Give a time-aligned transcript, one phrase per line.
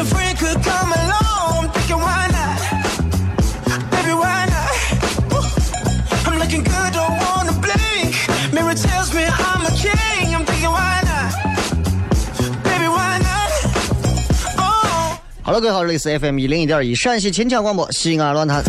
[0.00, 1.64] Friend could come along.
[1.64, 2.58] I'm Thinking why not?
[3.90, 4.72] Baby, why not?
[5.30, 5.44] Woo.
[6.24, 8.16] I'm looking good, don't wanna blink.
[8.52, 10.34] Mirror tells me I'm a king.
[10.34, 11.32] I'm thinking why not?
[12.64, 13.50] Baby, why not?
[14.58, 18.64] Oh, 好了，各位好，这里是 FM 一零一点一陕西秦腔广播西安论坛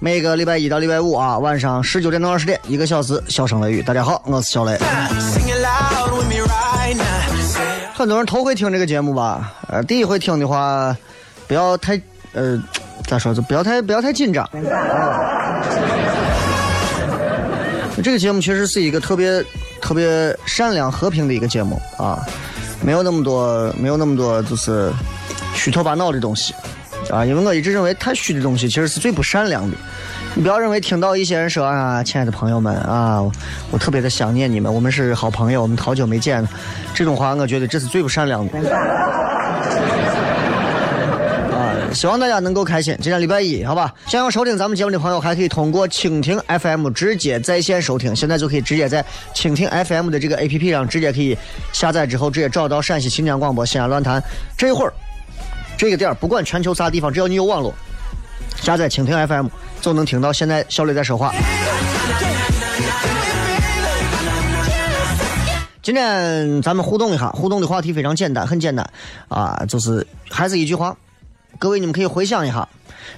[0.00, 3.82] 每个礼拜一到礼拜五啊，晚上十九点到二十点，一个小时，笑声雷雨。
[3.82, 4.78] 大家好，我是小雷。
[7.98, 10.96] 很多人头回听这个节目吧，呃，第一回听的话，
[11.48, 12.00] 不要太
[12.32, 12.56] 呃，
[13.08, 14.48] 咋说，就不要太不要太紧张。
[18.00, 19.44] 这个节目确实是一个特别
[19.80, 22.24] 特别善良和平的一个节目啊，
[22.80, 24.92] 没有那么多没有那么多就是
[25.52, 26.54] 虚头巴脑的东西
[27.10, 29.76] 啊，因为我一直认为太虚的东西其实是最不善良的。
[30.34, 33.20] 你不要认为听到一些人说啊，亲爱的朋友们啊，
[33.72, 36.48] 我特别的想念你们，我们是好朋友，我们好久没见了，
[36.94, 38.58] 这种话我觉得这是最不善良的。
[41.50, 42.96] 啊，希望大家能够开心。
[43.00, 43.92] 今天礼拜一，好吧？
[44.06, 48.14] 想要收听咱们节目的朋友，还可以通过蜻蜓 FM 直接在线收听。
[48.14, 51.36] 现在就可以直接在蜻蜓 FM 的这个 APP 上，直接可以
[51.72, 54.22] 下载之后，直接找到陕西秦腔广播西安论坛。
[54.56, 54.92] 这一会儿
[55.76, 57.74] 这个点儿，不管全球啥地方，只要你有网络，
[58.60, 59.48] 下载蜻蜓 FM
[59.88, 61.32] 就能听到现在小磊在说话。
[65.80, 68.86] 今天咱们互动一下，互动的话题非常简单，很简单
[69.28, 70.94] 啊，就是还是一句话，
[71.58, 72.68] 各位你们可以回想一下，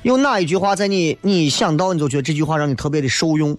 [0.03, 3.59] 有哪一句话在你你一想到你就觉得这句话让你特别的受用？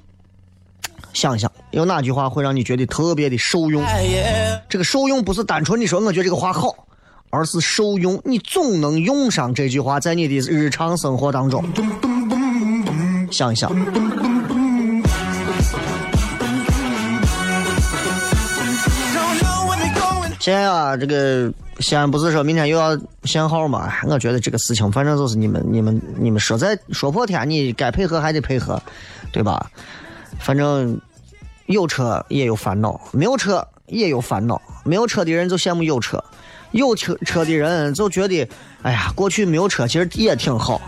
[1.12, 3.84] 想一想，有哪句话会让你觉得特别的受用？
[4.70, 6.74] 这个受用不是单纯的说我觉得这个话好，
[7.30, 11.62] 而是受用，你总能用上这句话在你的日常生活当中。
[13.32, 13.74] 想一想，
[20.40, 23.88] 现在啊，这个西安不是说明天又要限号嘛？
[23.88, 28.82] 哎我觉得这个事情，反正就是你们、你们、你们说在说破天，你该配合还得配合，
[29.32, 29.72] 对吧？
[30.40, 31.00] 反正
[31.68, 34.62] 有车也有烦恼，没有车也有烦恼。
[34.84, 36.24] 没有车的人就羡慕有车，
[36.72, 38.48] 有车车的人就觉得，
[38.82, 40.82] 哎呀，过去没有车其实也挺好，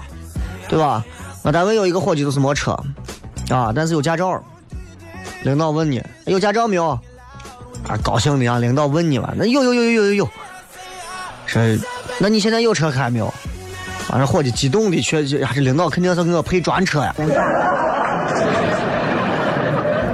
[0.67, 1.05] 对吧？
[1.43, 2.71] 我单位有一个伙计就是没车，
[3.49, 4.41] 啊，但是有驾照。
[5.43, 6.89] 领导问你有驾照没有？
[7.87, 10.29] 啊，高兴的让领导问你嘛，那有有有有有有有，
[11.45, 11.61] 说
[12.17, 13.33] 那你现在有车开没有？
[14.09, 17.13] 完了，伙计激动的去，这这领导肯定是给我配专车呀，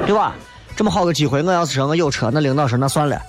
[0.07, 0.33] 对吧？
[0.75, 3.21] 这么好个机会，我要是说我有车，那领导说那算了，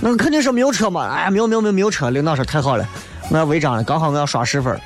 [0.00, 1.08] 那肯定是没有车嘛。
[1.08, 2.84] 哎，没有没有没有没有车，领导说太好了，
[3.30, 4.76] 我要违章了，刚好我要刷十分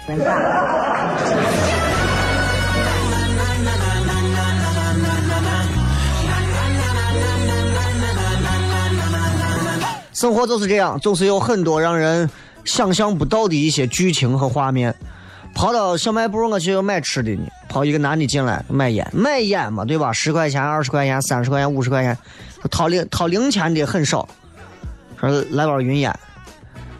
[10.15, 12.31] 生活就是这样，总是有很多让人
[12.65, 14.95] 想象不到的一些剧情和画面。
[15.55, 17.43] 跑到小卖部，我去买吃的呢。
[17.69, 20.13] 跑一个男的进来买烟，买烟嘛，对吧？
[20.13, 22.17] 十块钱、二十块钱、三十块钱、五十块钱，
[22.71, 24.29] 掏零掏零钱的很少。
[25.21, 26.17] 说来包云烟，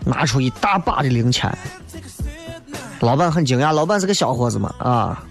[0.05, 1.57] 拿出一大把的零钱。
[3.01, 5.23] 老板很惊讶，老板是个小伙子嘛，啊。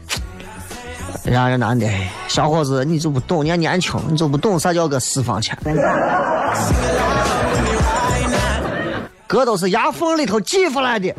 [1.23, 1.89] 人家这男的，
[2.27, 5.57] 小伙子，你就不懂，你还年轻，你就不懂啥叫个私房钱。
[9.33, 11.11] 哥都是牙缝里头挤出来的。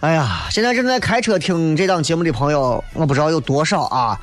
[0.00, 4.18] 哎呀，现在正在开车听这档节目的朋友，我不知道有多少啊。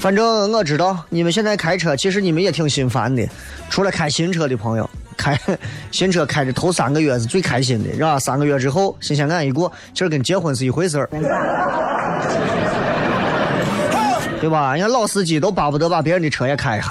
[0.00, 3.24] 反正我知道你们现在开车，其实你们也挺心烦的。
[3.68, 4.90] 除了开新车的朋友，
[5.20, 5.38] 开
[5.92, 8.18] 新车开的头三个月是最开心的，是吧？
[8.18, 11.06] 三个月之后新鲜感一过，其实跟结婚是一回事儿，
[14.40, 14.72] 对吧？
[14.74, 16.90] 人家老司机都巴不得把别人的车也开一下。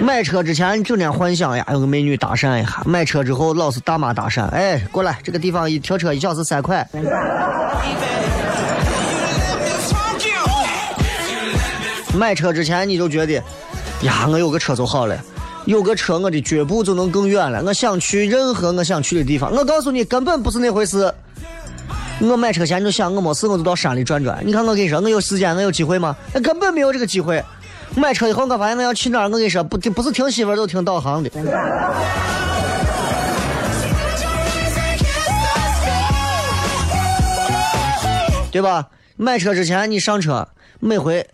[0.00, 6.86] 买车之前整天幻想呀，有个美女搭讪一下；买车之后老是大妈搭讪，哎，过来这个地方一停车一小时三块。
[12.14, 13.42] 买车之前你就觉得，
[14.02, 15.18] 呀，我有个车就好了，
[15.64, 17.62] 有个车我的脚步就能更远了。
[17.64, 19.52] 我想去任何我想去的地方。
[19.52, 21.12] 我告诉你，根本不是那回事。
[22.20, 24.40] 我买车前就想，我没事我就到山里转转。
[24.44, 26.16] 你看我跟你说，我有时间，我有机会吗？
[26.32, 27.44] 那根本没有这个机会。
[27.96, 31.30] 买车以后，我发现我要去哪儿，我跟你说，不不是听媳妇儿，都听导航的，
[38.50, 38.86] 对吧？
[39.16, 40.46] 买车之前你上车，
[40.80, 41.26] 每回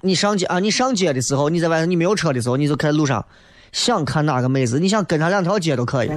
[0.00, 3.24] 你上街啊，你上街的时候，你在外头你没有车的时候，你就开路上
[3.72, 6.10] 想看哪个妹子，你想跟她两条街都可以。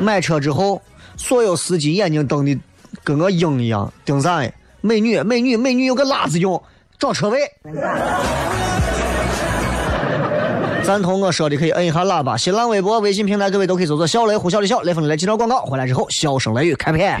[0.00, 0.80] 买车之后，
[1.18, 2.58] 所有司机眼睛瞪的
[3.04, 4.50] 跟个鹰一样，盯啥呀？
[4.80, 6.62] 美女，美女，美女有个拉子用，
[6.98, 7.38] 找车位。
[10.82, 12.34] 赞同我说的可以摁一下喇叭。
[12.36, 15.66] 新浪微博、微信平台，各位都可以搜索“小雷呼啸的笑雷锋”的雷接到广告。
[15.66, 17.20] 回来之后，笑声雷雨开片。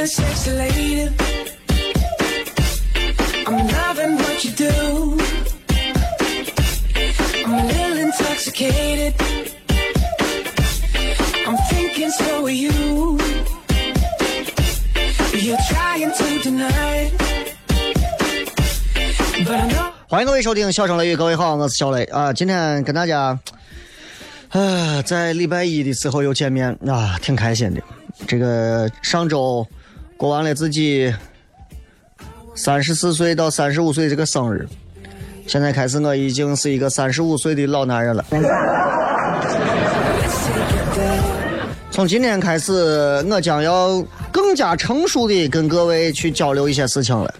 [0.00, 1.10] the sexy lady.
[3.46, 5.18] I'm loving what you do.
[7.44, 9.12] I'm a little intoxicated.
[11.46, 13.18] I'm thinking so are you.
[15.34, 17.12] You're trying to deny it.
[19.44, 19.92] But I know.
[20.08, 22.32] 欢迎各位收听《笑声雷雨》，各位好，我是小雷啊。
[22.32, 23.38] 今天跟大家，
[24.48, 27.82] 啊，在礼拜一的时候又见面啊，挺开心的。
[28.26, 29.66] 这个上周
[30.20, 31.10] 过完了自己
[32.54, 34.68] 三十四岁到三十五岁这个生日，
[35.46, 38.22] 现在开始我已经是一个三十五岁的老男人了。
[41.90, 47.34] 从今天开始，我将要更加成熟的跟各位去交流一些事情了。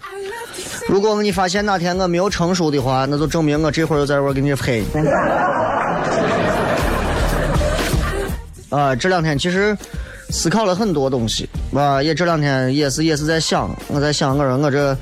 [0.89, 4.83] 如果你发现哪天我没有成熟的话，那就证明我这会儿又在这儿给你黑。
[8.71, 9.77] 啊，这两天其实
[10.31, 14.97] 思考了很多东西，啊，也这两天也是也是在想，我在想我说我这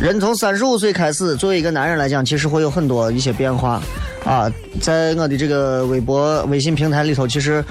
[0.00, 3.80] 人从三十五岁开始，作为一个男人来讲，其实会有很多一些变化
[4.24, 4.50] 啊。
[4.80, 7.64] 在我的这个微博、微信平台里头，其实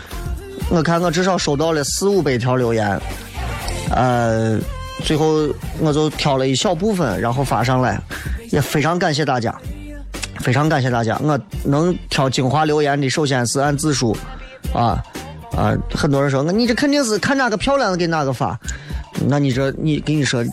[0.69, 2.99] 我看我至少收到了四五百条留言，
[3.91, 4.57] 呃。
[5.03, 7.99] 最后我就挑了一小部分，然后发上来，
[8.51, 9.53] 也非常感谢大家，
[10.39, 11.19] 非常感谢大家。
[11.21, 14.15] 我能挑精华留言的，首先是按字数，
[14.71, 15.03] 啊
[15.55, 18.59] 啊，很多人说，那你这肯定是看哪个漂亮的给哪个发，
[19.27, 20.43] 那你这你跟你说，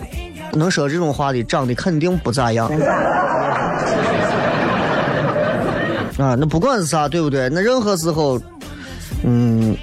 [0.52, 2.70] 能说这种话的，长得肯定不咋样。
[6.18, 7.48] 啊，那不管是啥，对不对？
[7.48, 8.38] 那任何时候，
[9.24, 9.74] 嗯，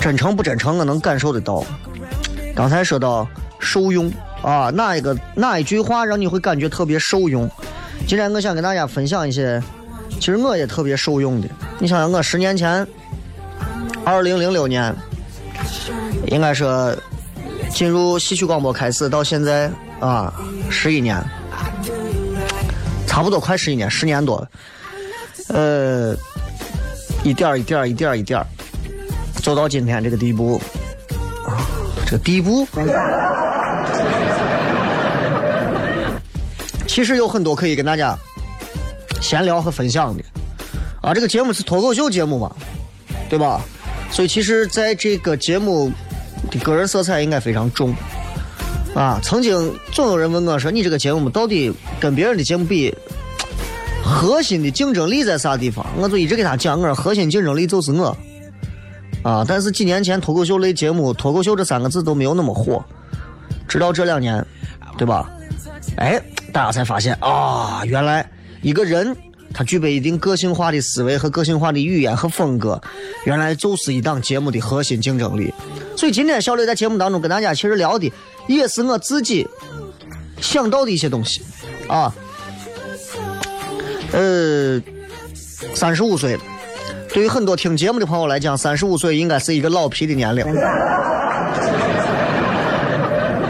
[0.00, 1.62] 真诚不真诚，我能感受得到。
[2.56, 3.28] 刚才说到
[3.58, 4.10] 受用
[4.42, 7.46] 啊，哪一个哪一句话让你会感觉特别受用？
[8.06, 9.62] 今天我想跟大家分享一些，
[10.18, 11.48] 其实我也特别受用的。
[11.78, 12.86] 你想想，我十年前，
[14.10, 14.92] 二零零六年，
[16.26, 16.92] 应该说
[17.70, 20.34] 进入戏曲广播开始到现在啊，
[20.68, 21.24] 十一年，
[23.06, 24.50] 差不多快十一年，十年多了。
[25.48, 26.16] 呃，
[27.22, 28.44] 一点一点一点一点
[29.36, 30.60] 走到今天这个地步。
[32.04, 32.66] 这个地步，
[36.88, 38.18] 其实有很多可以跟大家
[39.20, 40.24] 闲聊和分享的
[41.00, 41.14] 啊。
[41.14, 42.52] 这个节目是脱口秀节目嘛，
[43.28, 43.60] 对吧？
[44.10, 45.90] 所以其实在这个节目
[46.50, 47.94] 的个人色彩应该非常重。
[48.94, 52.92] 啊，曾经总有人问我说：“你这个节目到底跟别人的节目比，
[54.02, 58.16] 核心的竞争力在啥地方？”我就一直给他讲，我说核心竞争力就是我。
[59.22, 62.84] 啊，但是几年前脱口秀类节目“脱口秀”这三个字都没有那么火，
[63.68, 64.44] 直到这两年，
[64.98, 65.30] 对吧？
[65.96, 66.20] 哎，
[66.52, 68.28] 大家才发现啊，原来
[68.60, 69.16] 一个人
[69.52, 72.80] 他具备一定个性化的思维和个性化的语言和风格，
[73.24, 75.52] 原来就是一档节目的核心竞争力。
[75.96, 78.10] 所以今天小磊在节目当中跟大家其实聊的
[78.46, 79.46] 也是我自己
[80.40, 81.42] 想到的一些东西
[81.88, 82.14] 啊。
[84.12, 84.80] 呃，
[85.74, 86.38] 三十五岁，
[87.12, 90.44] 对于很多听节目的朋友来讲，三十五岁应该是一个老皮的年龄。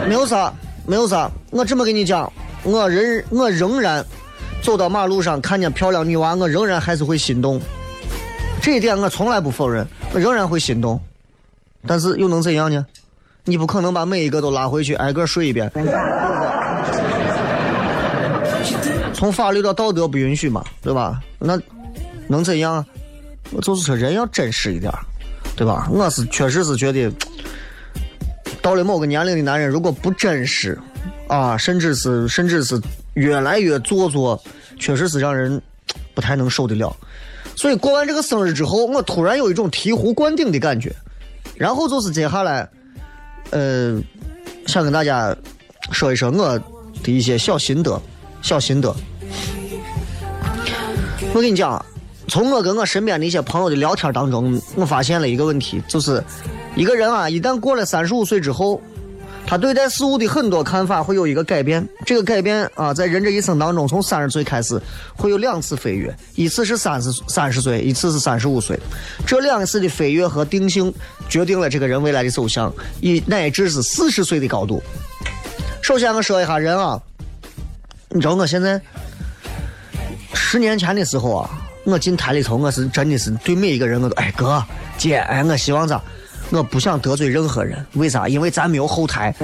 [0.07, 0.53] 没有啥，
[0.85, 1.31] 没有啥。
[1.51, 2.31] 我这么跟你讲，
[2.63, 4.05] 我仍我仍然
[4.61, 7.59] 走到马路上看见漂亮女娃，我仍然还是会心动。
[8.61, 10.99] 这一点我从来不否认，我仍然会心动。
[11.87, 12.85] 但是又能怎样呢？
[13.43, 15.71] 你不可能把每一个都拉回去挨个睡一遍。
[19.13, 21.19] 从法律到道德不允许嘛，对吧？
[21.39, 21.59] 那
[22.27, 22.85] 能怎样？
[23.51, 24.93] 我就是说人要真实一点，
[25.55, 25.87] 对吧？
[25.91, 27.11] 我是确实是觉得，
[28.61, 30.79] 到了某个年龄的男人，如果不真实，
[31.27, 32.79] 啊，甚至是甚至是
[33.13, 34.41] 越来越做作，
[34.79, 35.61] 确实是让人
[36.13, 36.95] 不太能受得了。
[37.55, 40.95] 所以过完这个生日之后，我突然有一种醍醐灌顶的感觉。
[41.55, 42.67] 然后就是接下来，
[43.51, 44.01] 呃，
[44.65, 45.35] 想跟大家
[45.91, 46.57] 说一说我
[47.03, 48.01] 的一些小心得，
[48.41, 48.95] 小心得。
[51.33, 51.83] 我跟你讲，
[52.27, 56.23] 从我跟我身边的一些朋友的聊天当中，我发现了一个问题，就是
[56.75, 58.81] 一个人啊，一旦过了三十五岁之后，
[59.51, 61.85] 他对待事物的很多看法会有一个改变。
[62.05, 64.81] 这个改变啊，在人这一生当中，从三十岁开始
[65.13, 68.79] 会有两次飞跃，一次是三十三十岁，一次是三十五岁。
[69.27, 70.93] 这两次的飞跃和定性，
[71.27, 74.81] 决定了这个人未来的走向，以乃至是四十岁的高度。
[75.81, 76.97] 首先，我说一下人啊，
[78.07, 78.81] 你知道我现在。
[80.33, 81.49] 十年前的时候啊，
[81.83, 84.63] 我进台里头，我是真的是对每一个人我都哎哥
[84.97, 86.01] 姐哎，我希望咋，
[86.51, 88.27] 我不想得罪任何人，为啥？
[88.27, 89.33] 因为咱没有后台。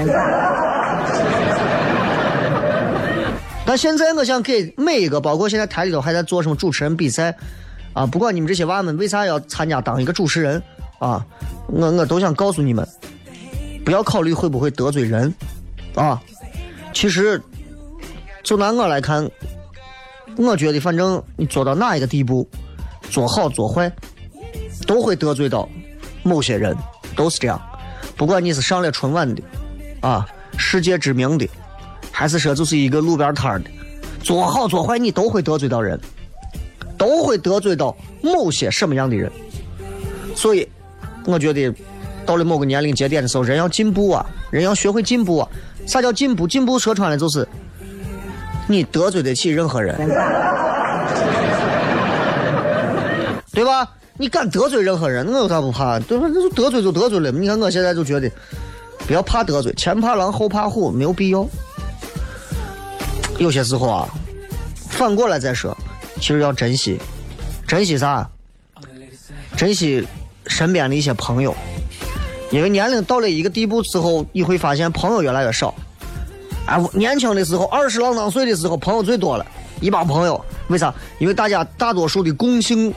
[3.66, 7.36] 但现在我想给每一个，包括现在台里头还在做什么主持人比赛
[7.94, 10.62] 啊，不管你们这些娃们为啥要参加当一个主持人
[11.00, 11.26] 啊，
[11.68, 12.88] 我我都想告诉你们，
[13.84, 15.34] 不要考虑会不会得罪人
[15.96, 16.22] 啊。
[16.94, 17.42] 其实，
[18.44, 19.30] 就拿我来看。
[20.38, 22.48] 我觉得，反正你做到哪一个地步，
[23.10, 23.92] 做好做坏，
[24.86, 25.68] 都会得罪到
[26.24, 26.76] 某些人，
[27.18, 27.62] 都是这样。
[28.16, 29.44] 不管你是上了春晚的，
[30.00, 30.26] 啊，
[30.58, 31.46] 世界知名的，
[32.12, 33.70] 还是说就是一个路边摊的，
[34.24, 36.00] 做好做坏，你都会得罪到人，
[36.98, 39.30] 都会得罪到某些什么样的人。
[40.36, 40.66] 所以，
[41.26, 41.74] 我觉得
[42.26, 45.50] 到了某个年龄节点的时候，人要进步啊，人要学会进步啊。
[45.86, 46.48] 啥叫进步？
[46.48, 47.46] 进步说穿了就是。
[48.70, 49.96] 你得罪得起任何人，
[53.54, 53.88] 对吧？
[54.20, 56.00] 你敢得罪任何人，我有啥不怕？
[56.00, 56.28] 对吧？
[56.34, 57.32] 那就得罪就得罪了。
[57.32, 58.30] 你看我现在就觉得，
[59.06, 61.48] 不要怕得罪，前怕狼后怕虎，没有必要。
[63.38, 64.10] 有些时候啊，
[64.90, 65.78] 反过来再说，
[66.16, 67.00] 其实要珍惜，
[67.68, 68.28] 珍惜啥？
[69.56, 70.08] 珍惜
[70.48, 71.56] 身边的一些朋友，
[72.52, 75.74] 因为年龄到了一个地步之后，你会发现朋友越来越少。
[76.66, 79.46] 哎，年轻的时候，二十郎当岁的时候，朋友最多了，
[79.80, 80.44] 一帮朋友。
[80.70, 80.94] 为啥？
[81.20, 82.94] 因为大家大多数的共性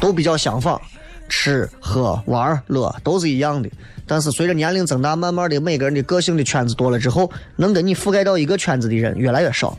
[0.00, 0.80] 都比较相仿，
[1.28, 3.70] 吃喝玩乐都是一样的。
[4.06, 9.78] 但是随着年龄增大，慢慢的每个人的个性的圈子多了之后，能跟你覆盖到一个圈子的人越来越少。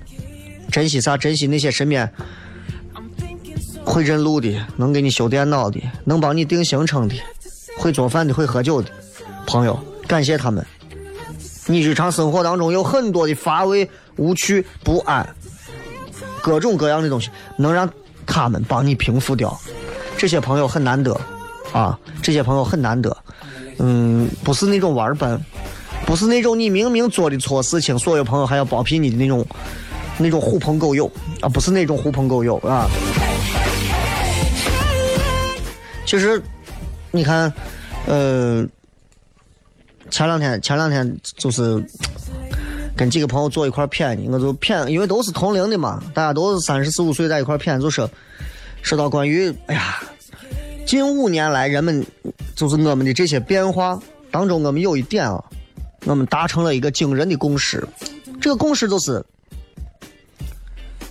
[0.71, 1.17] 珍惜啥？
[1.17, 2.09] 珍惜那些身边
[3.83, 7.15] 会认路的，能给你修电脑的，能帮你定行程的，
[7.77, 8.89] 会做饭的，会喝酒的
[9.45, 10.65] 朋友，感谢他们。
[11.65, 15.27] 你日常生活当中有很多的乏味、无趣、不安，
[16.41, 17.91] 各种各样的东西，能让
[18.25, 19.59] 他们帮你平复掉。
[20.21, 21.19] 这些朋友很难得，
[21.73, 23.17] 啊，这些朋友很难得。
[23.79, 25.43] 嗯，不是那种玩伴，
[26.05, 29.43] 不是那种你明明做的错事情，所有朋友还要包庇你的那种，
[30.19, 32.87] 那种狐朋狗友啊，不是那种狐朋狗友啊。
[36.05, 36.39] 其实，
[37.09, 37.51] 你看，
[38.05, 38.63] 呃。
[40.11, 41.83] 前两天，前两天就是
[42.95, 48.07] 跟几个朋友坐一块谝呢，我就谝，因为都是同龄的嘛，大家都是三十四五岁在一块谝，就说
[48.81, 50.01] 说到关于，哎呀，
[50.85, 52.05] 近五年来人们
[52.55, 55.43] 就是我们的这些变化当中，我们有一点啊，
[56.05, 57.87] 我们达成了一个惊人的共识，
[58.41, 59.23] 这个共识就是，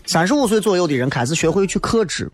[0.07, 2.31] 三十五岁左右的人开始学会去克制，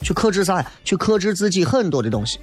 [0.00, 0.70] 去克制啥呀？
[0.84, 2.38] 去克制自己很多的东西。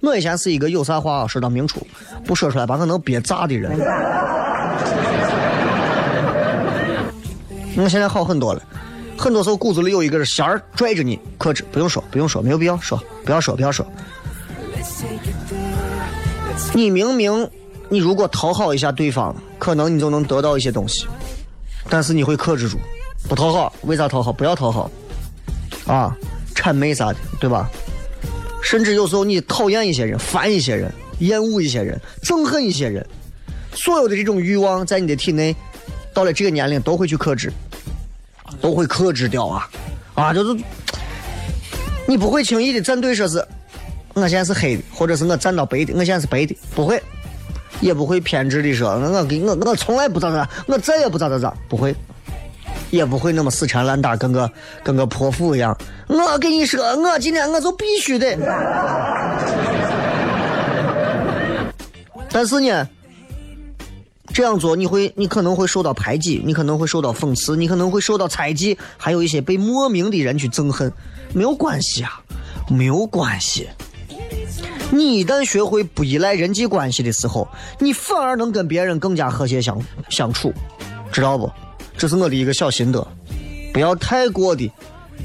[0.00, 1.86] 我以前是一个有啥话说到明处，
[2.26, 3.72] 不说出来把我能憋炸的人。
[7.76, 8.62] 我现在好很多了，
[9.16, 13.86] 很多时候骨子里有一根弦拽着你，克制，不用说，不用说，没有必要说，不要说，不要说。
[16.72, 17.48] 你明明，
[17.88, 21.06] 你如果讨好一下对方，可能你就能得到一些东西，
[21.88, 22.78] 但是你会克制住，
[23.28, 24.32] 不讨好，为啥讨好？
[24.32, 24.90] 不要讨好，
[25.86, 26.16] 啊，
[26.54, 27.70] 谄媚啥的，对吧？
[28.62, 33.06] 甚至有时候你讨厌一些人，烦一些人，厌恶一些人，憎恨一些人，
[33.72, 35.54] 所有的这种欲望在你的体内，
[36.12, 37.52] 到了这个年龄都会去克制，
[38.64, 39.68] 都会克制掉啊，
[40.14, 40.58] 啊，就是
[42.08, 43.46] 你不会轻易的站队说是。
[44.14, 47.02] 我现在是黑的，或者是我站到白的，我现在是白的，不会，
[47.80, 51.94] 也不会偏执的说，我给我我从来不咋咋，我再也不咋咋咋，不会，
[52.90, 54.50] 也不会那么死缠烂打，跟个
[54.82, 55.76] 跟个泼妇一样。
[56.06, 58.34] 我跟你说，我今天我就必须得。
[62.30, 62.88] 但是呢，
[64.34, 70.92] 这样做你会，你可能会受到排挤，你可能会受到讽刺，你可能会受到猜忌，还有一些被莫名的人去憎恨，
[71.32, 72.20] 没有关系啊，
[72.68, 73.68] 没有关系。
[74.90, 77.46] 你一旦学会不依赖人际关系的时候，
[77.78, 80.52] 你反而能跟别人更加和谐相相处，
[81.12, 81.48] 知道不？
[81.96, 83.06] 这是我的一个小心得，
[83.72, 84.68] 不要太过的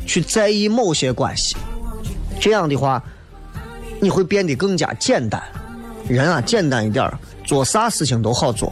[0.06, 1.58] 去在意某些关系，
[2.40, 3.04] 这样的话，
[4.00, 5.42] 你会变得更加简单。
[6.08, 7.12] 人啊，简单一点
[7.44, 8.72] 做啥事情都好做。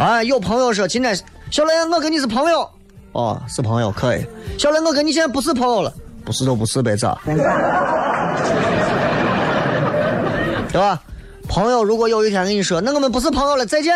[0.00, 1.14] 哎，有朋友说今天
[1.50, 2.66] 小雷，我跟你是朋友，
[3.12, 4.24] 哦，是朋友可以。
[4.58, 5.92] 小雷，我跟你现在不是朋友了，
[6.24, 7.18] 不是就不是呗，咋？
[10.72, 10.98] 对吧？
[11.46, 13.94] 朋友如果有一天跟你说，那我们不是朋友了，再见。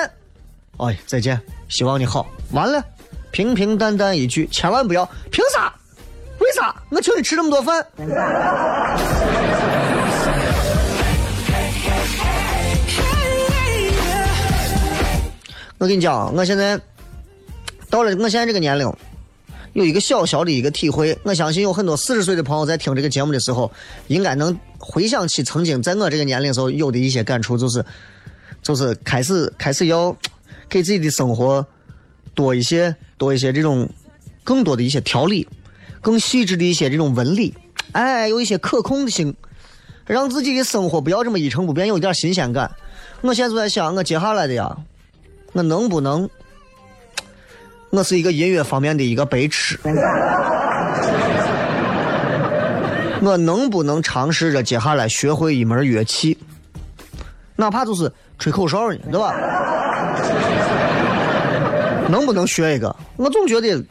[0.77, 2.27] 哎，再见，希望你好。
[2.53, 2.85] 完了，
[3.31, 5.09] 平平淡淡一句，千万不要。
[5.31, 5.73] 凭啥？
[6.39, 6.75] 为啥？
[6.91, 7.83] 我请你吃这么多饭。
[15.85, 16.81] 我跟你讲，我现在
[17.91, 18.91] 到了我现在这个年龄，
[19.75, 21.15] 有一个小小的一个体会。
[21.25, 23.71] 我相信有很多四十岁的朋友在听这个节目的时候，
[24.07, 24.59] 应该能。
[24.79, 27.85] 回想起曾经在我这个年龄时候有的一些感触，就是，
[28.63, 30.17] 就是开始开始要
[30.71, 31.67] 给自己的生活
[32.35, 33.87] 多一些多一些这种
[34.43, 35.47] 更多的一些条理，
[36.01, 37.53] 更细致的一些这种纹理，
[37.93, 39.35] 哎，有一些可控性，
[40.07, 42.71] 让自己的生活不要这么一成不变，有一点新鲜感。
[43.21, 44.77] 我现在就在想，我接下来的呀，
[45.55, 46.29] 我能不能，
[47.91, 49.79] 我是一个音乐方面的一个白痴。
[53.23, 56.37] 我能不能尝试着接下来学会一门乐器，
[57.55, 59.33] 哪怕就是吹口哨呢，对吧？
[62.09, 62.95] 能不能学一个？
[63.17, 63.83] 我总觉得，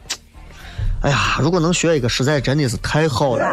[1.00, 3.44] 哎呀，如果能学一个，实在真的是太好了。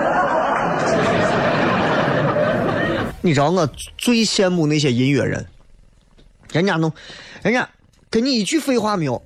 [3.21, 3.65] 你知道我
[3.97, 5.45] 最羡慕那些音乐人，
[6.51, 6.91] 人家能，
[7.41, 7.67] 人家
[8.11, 9.19] 跟你一句废话没有，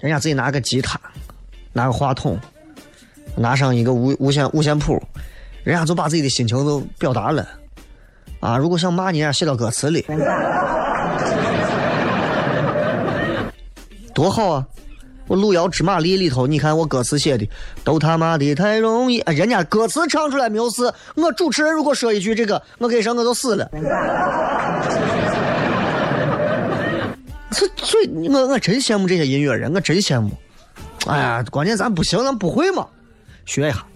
[0.00, 1.00] 人家自己拿个吉他，
[1.72, 2.38] 拿个话筒，
[3.34, 5.02] 拿上一个无无线五线谱。
[5.64, 7.48] 人家就把自己的心情都表达了，
[8.38, 8.56] 啊！
[8.58, 10.06] 如果想骂你，人家写到歌词里，
[14.14, 14.66] 多好啊！
[15.26, 17.48] 我《路遥知马力》里头，你看我歌词写的
[17.82, 20.92] 都他妈的太容易，人家歌词唱出来没有事。
[21.16, 23.68] 我主持人如果说一句这个，我跟你说我就死了。
[27.50, 30.30] 这所以，我我真羡慕这些音乐人，我真羡慕。
[31.06, 32.86] 哎呀，关键咱不行，咱不会嘛，
[33.44, 33.86] 学一下。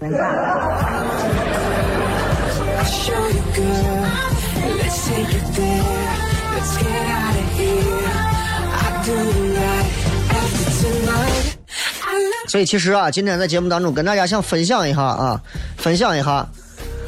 [12.46, 15.40] 所以其实啊，今天在节目当中跟大家想分享一下啊，
[15.76, 16.48] 分享一下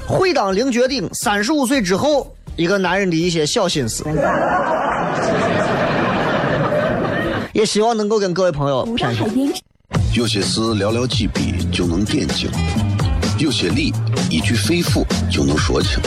[0.07, 4.05] 会当凌绝顶三十五岁之后一个男人的一些小心思，
[7.63, 9.55] 也希望能够跟各位朋友谝谝。
[10.13, 12.51] 有些事寥寥几笔就能点睛，
[13.39, 13.95] 有些理
[14.29, 16.01] 一句肺腑就能说清，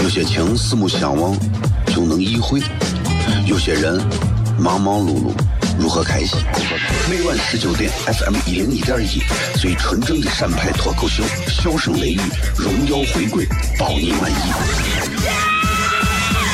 [0.00, 1.36] 有些情四目相望
[1.88, 2.62] 就能意会，
[3.44, 4.02] 有些人
[4.58, 5.32] 忙忙碌碌。
[5.78, 6.38] 如何开心？
[7.10, 9.20] 每晚十九点，FM 一零一点一，
[9.60, 12.20] 最纯正的陕派脱口秀，笑声雷雨，
[12.56, 13.46] 荣耀回归，
[13.78, 15.43] 保你满意。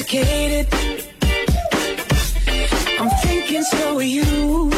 [0.00, 0.66] Intoxicated.
[2.98, 4.70] I'm thinking so are you.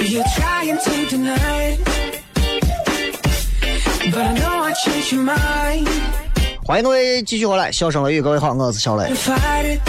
[0.00, 1.80] You're trying to deny it.
[4.10, 6.03] But I know I changed your mind.
[6.74, 9.08] 欢迎各位继续回来，笑声雷雨，各位好，我是小雷。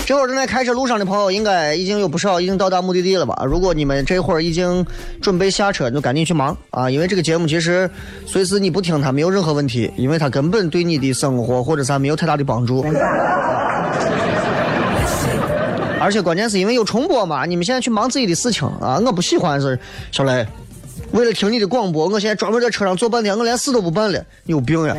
[0.05, 3.43] 这会儿正在开车路上的朋友，应该已经有不少已经到达目的地了吧？
[3.43, 4.85] 如果你们这会儿已经
[5.19, 6.87] 准备下车，你就赶紧去忙啊！
[6.87, 7.89] 因为这个节目其实
[8.27, 12.85] 随时你不听它没有任何问题，因为它根本对你的生活或者啥没有太大的帮助。
[15.99, 19.01] 而且关键是因为有重播嘛，你们现在去忙自己的事情啊！
[19.03, 19.79] 我不喜欢是
[20.11, 20.45] 小雷，
[21.13, 24.95] 为了听你的广播，我现在专门在车上坐半天，我连事都不办了，你有病呀！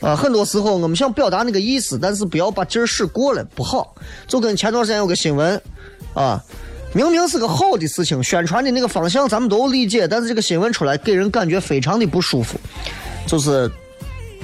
[0.00, 3.94] 啊，很多时候我们想表达那个意思，但是不要把劲儿使过了，不好。
[4.26, 5.60] 就跟前段时间有个新闻，
[6.14, 6.42] 啊，
[6.94, 12.58] 明明是个好的事情，宣传的那个方向咱们都理解，但是这个新闻出来给人感觉非常的不舒服。
[13.26, 13.70] 就是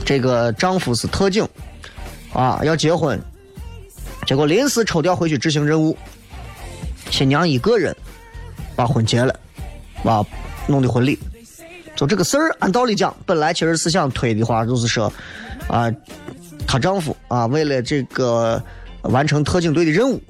[0.05, 1.49] 这个丈夫是特警，
[2.35, 3.19] 啊，要结婚，
[4.27, 5.97] 结果临时抽调回去执行任务，
[7.11, 7.97] 新娘一个人
[8.77, 9.35] 把婚结了，
[10.05, 10.23] 啊，
[10.69, 11.19] 弄的婚礼。
[11.97, 15.11] 就这个事儿，按道理讲，本来其实是想推的话，就是说，
[15.69, 15.92] 啊，
[16.66, 18.62] 她丈夫啊，为了这个
[19.03, 20.21] 完成特警队的任务，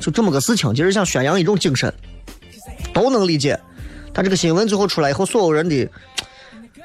[0.00, 1.92] 就这么个事情，就是想宣扬一种精神，
[2.92, 3.58] 都能理解。
[4.12, 5.88] 但这个新闻最后出来以后，所有人的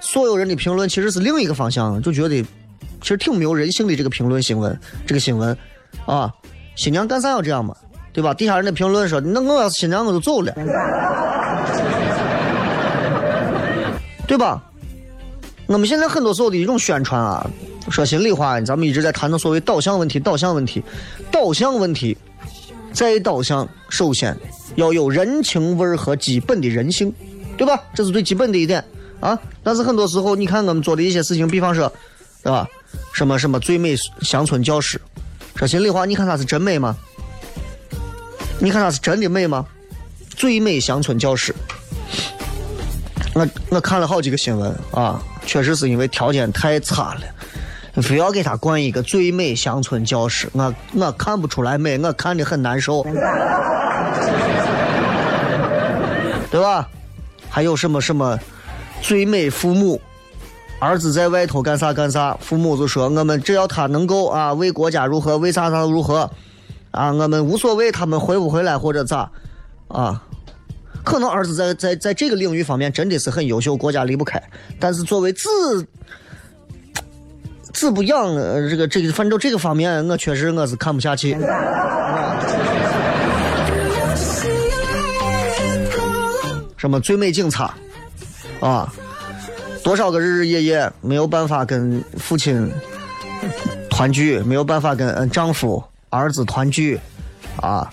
[0.02, 2.42] 所有人的评论其实是另一个方向，就觉得
[3.02, 5.56] 其实挺没有人性的这个评论新闻，这个新闻
[6.06, 6.34] 啊，
[6.76, 7.76] 新娘干啥要这样嘛，
[8.12, 8.34] 对吧？
[8.34, 10.54] 底下人的评论说，那我要是新娘我就走了。
[14.28, 14.64] 对吧？
[15.66, 17.50] 我们现在很多时候的一种宣传啊，
[17.90, 20.84] 说心里话，咱们一直在谈的所谓导向问题，导向问题，
[21.32, 22.18] 导向问题，
[22.94, 24.36] 再导向首先
[24.76, 27.14] 要有人情味儿和基本的人性，
[27.58, 27.82] 对吧？
[27.94, 28.84] 这是最基本的一点
[29.20, 29.38] 啊。
[29.64, 31.92] 但是很多时候，你看我们做的一些事情，比方说，
[32.44, 32.68] 对吧？
[33.14, 35.00] 什么什么最美乡村教师，
[35.56, 36.96] 说心里话，你看她是真美吗？
[38.60, 39.66] 你看她是真的美吗？
[40.30, 41.54] 最美乡村教师。
[43.34, 47.22] 我我看了好几个新闻啊，确实是因为条件太差了，
[47.96, 53.04] 非要给他冠一个最美乡村教师，我我看不出来美，我看的很难受，
[56.52, 56.88] 对吧？
[57.50, 58.40] 还有什么什么
[59.02, 60.00] 最美父母，
[60.80, 66.30] 儿子在外头干啥干啥，父母就说我们只要他能够啊为国家如何，为啥啥如何，
[66.92, 69.30] 啊我们无所谓他们回不回来或者咋，
[69.88, 70.24] 啊。
[71.02, 74.40] 可能儿子在在在这个领域方面真的是很优秀，国家离不开。
[74.80, 75.88] 但是作为子
[77.74, 81.38] 子不养，呃这个这个，反正这个方面，我确实我是看不下去。
[86.78, 87.74] 什么最美警察
[88.60, 88.92] 啊？
[89.84, 92.72] 多少个日日夜夜没有办法跟父亲
[93.90, 97.00] 团聚，没有办法跟丈夫、儿子团聚
[97.62, 97.90] 啊？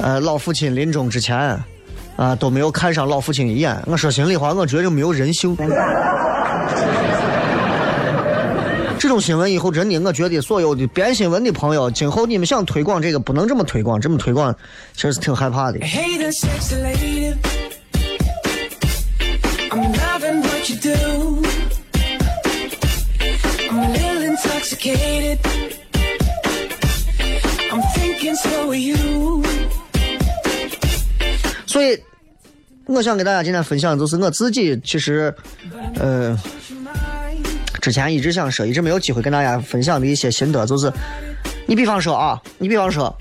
[0.00, 1.58] 呃，老父亲临终之前。
[2.16, 3.76] 啊，都没有看上老父亲一眼。
[3.86, 5.56] 我说心里话，我觉得没有人性。
[9.20, 14.54] 新闻以后真的，我觉得所有的编新闻的朋友，今后你们想推广这个，不能这么推广，这么推广
[14.94, 15.78] 其实是挺害怕的。
[31.66, 31.98] 所以
[32.86, 35.34] 我想给大家今天分享的就是我自己其实
[35.98, 36.38] 嗯。
[37.84, 40.90] 之前一直想说，一直没有机会跟大家分享的一些心得，就是，
[41.66, 43.14] 你比方说啊，你比方说，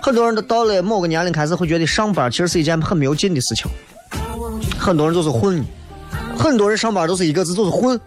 [0.00, 3.70] 很多人都到了某个年龄开始会觉得上班其实是一件很没有劲的事情，
[4.78, 5.62] 很多人就是混，
[6.34, 8.00] 很多人上班都是一个字，就是混，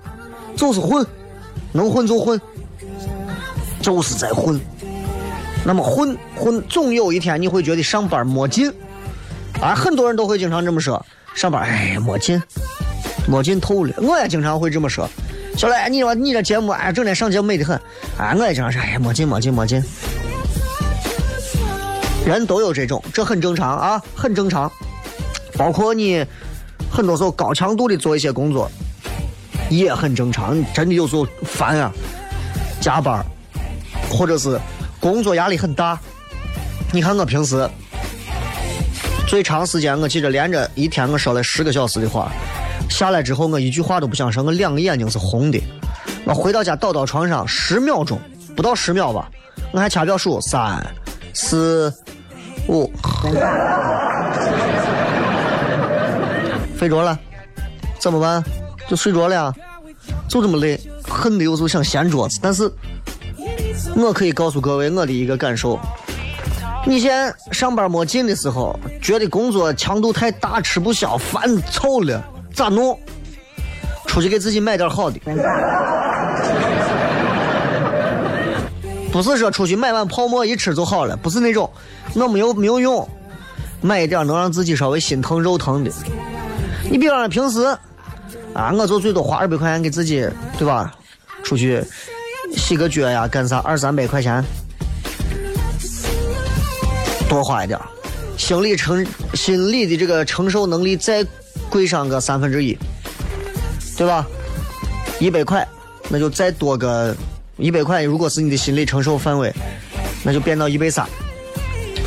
[0.56, 1.06] 就是混，
[1.72, 2.42] 能混就混，
[3.82, 4.60] 就是在混。
[5.64, 8.74] 那么混混，总有一天你会觉得上班没劲。
[9.62, 11.06] 啊，很多人都会经常这么说，
[11.36, 12.42] 上班哎没劲，
[13.28, 13.94] 没劲透了。
[14.00, 15.08] 我也经常会这么说，
[15.58, 17.78] 小磊，你说你这节目哎，整天上节目美得很，
[18.18, 19.82] 啊，我也经常说哎没劲没劲没劲。
[22.26, 24.70] 人都有这种，这很正常啊，很正常。
[25.58, 26.26] 包括你
[26.91, 28.70] 很多时候高强度的做一些工作，
[29.70, 30.58] 也很正常。
[30.74, 31.89] 真的有时候烦啊，
[32.82, 33.26] 加班，
[34.10, 34.60] 或者是
[35.00, 35.98] 工作压力很大。
[36.91, 37.70] 你看我平时
[39.26, 42.30] 最长时间，我记着连着一天我说了十个小时的话，
[42.96, 45.62] 下来之后我一句话都不想说，我两个眼睛是红的。
[46.24, 48.18] 我回到家倒到床上十秒钟，
[48.56, 49.30] 不到十秒吧，
[49.74, 50.82] 我还掐表数三、
[51.34, 51.94] 四、
[52.70, 52.90] 五，
[56.80, 57.20] 睡着了，
[58.00, 58.42] 怎么办？
[58.88, 59.54] 就睡着了呀，
[60.30, 62.40] 就这么累，恨的有时候想掀桌子。
[62.42, 62.72] 但是，
[63.98, 65.78] 我可以告诉各位我的一个感受：
[66.86, 72.24] 你现在上班没劲的时候，觉得工作强度太大，吃不消，烦臭了，
[72.56, 72.98] 咋弄？
[74.08, 75.20] 出去给自己买点好的。
[79.12, 81.70] 不是说出去买碗泡沫一吃就好了，不是那种，
[82.13, 83.08] 那没有没有用，
[83.82, 85.91] 买一点能让自己稍微心疼肉疼的。
[86.89, 87.63] 你比方说平时，
[88.54, 90.94] 啊，我就最多花二百块钱给自己，对吧？
[91.44, 91.84] 出去
[92.56, 94.44] 洗个脚呀，干啥二三百块钱，
[97.30, 97.80] 多花一点，
[98.38, 101.26] 心理承心理的这个承受能力再
[101.76, 102.78] 贵上个三分之一，
[103.98, 104.26] 对吧？
[105.20, 105.68] 一百块，
[106.08, 107.14] 那就再多个
[107.58, 108.02] 一百块。
[108.02, 109.54] 如果是你的心理承受范围，
[110.24, 111.06] 那就变到一百三。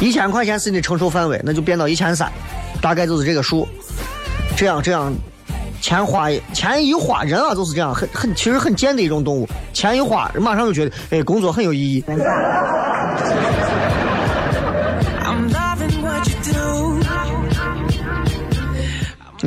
[0.00, 2.32] 一千块钱是你的承受范围，那就变到一千三，
[2.80, 3.68] 大概就是这个数。
[4.56, 5.12] 这样这样，
[5.82, 9.46] 钱花钱一花，人啊就是这样，很很其实很贱的一种动物。
[9.74, 12.02] 钱一花，马上就觉得哎，工作很有意义。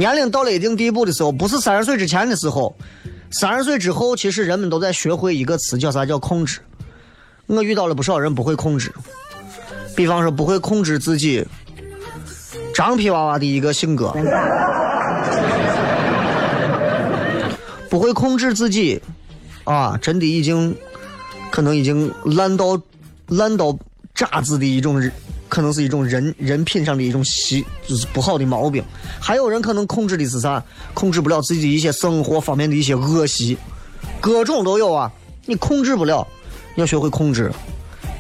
[0.02, 2.76] 年龄到了一定地步的时候，不是三十岁之前的时候，
[3.30, 6.60] 三十岁之后，其实人们都在学会一个词，叫啥叫控制。
[7.46, 8.92] 我遇到了不少人不会控制，
[9.96, 11.46] 比方说不会控制自己
[12.74, 14.12] 张皮娃娃的一个性格，
[17.88, 19.00] 不会控制自己
[19.66, 20.76] 啊，真的已经
[21.52, 22.82] 可能已经烂到
[23.28, 23.78] 烂到
[24.16, 25.12] 渣子的一种人，
[25.52, 28.82] 可能是一种人人品上的一种习，就是不好的毛病。
[29.20, 30.64] 还有人可能控制的是啥？
[30.94, 33.58] 控制不了自己的一些生活方面的一些恶习，
[34.22, 35.12] 各种都有啊。
[35.46, 36.26] 你控制不了，
[36.76, 37.52] 要学会控制。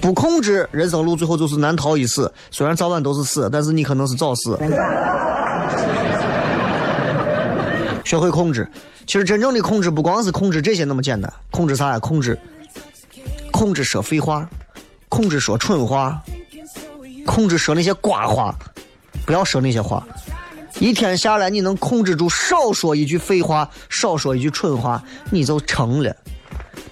[0.02, 2.30] 不控制，人生路最后就是难逃一死。
[2.50, 4.60] 虽然早晚都是死，但是你可能是早死。
[8.04, 8.70] 学会控制，
[9.08, 12.00] 其实真正的控制不光是控制这些那么简单，控制啥呀？
[12.00, 12.38] 控制，
[13.54, 14.46] 控制说废话，
[15.08, 16.22] 控制说蠢话，
[17.26, 18.56] 控制说那些瓜话，
[19.26, 20.06] 不要说那些话。
[20.80, 26.16] 一天下来，你能控制住少说一句废话，少说一句蠢话，你就成了。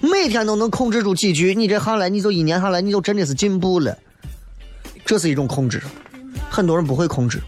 [0.00, 3.96] 每天都能控制住几句，你这下来，你就一年下来，你就真的是进步了。
[5.04, 5.82] 这是一种控制，
[6.48, 7.40] 很多人不会控制。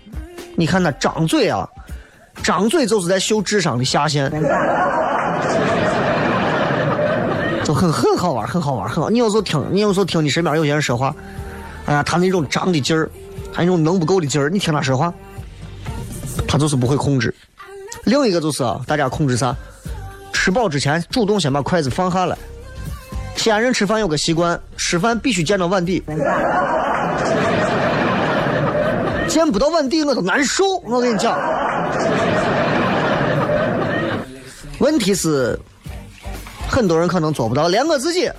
[0.56, 1.68] 你看那张嘴啊，
[2.42, 4.30] 张嘴就是在秀智商的下限，
[7.62, 9.08] 就很很好玩，很好玩，很好。
[9.08, 11.14] 你有时候听，你有时候听你身边有些人说话，
[11.86, 13.10] 哎呀，他那种张的劲儿，
[13.52, 15.12] 他那种能不够的劲儿，你听他说话，
[16.46, 17.34] 他就是不会控制。
[18.04, 19.54] 另一个就是啊，大家控制啥？
[20.32, 22.36] 吃饱之前主动先把筷子放下来。
[23.36, 26.02] 西安人吃饭有个习惯，吃饭必须见到碗底，
[29.28, 30.64] 见不到碗底我都难受。
[30.84, 31.38] 我跟你讲，
[34.78, 35.58] 问题是
[36.68, 38.30] 很多人可能做不到，连我自己，